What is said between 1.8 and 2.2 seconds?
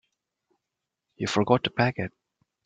it.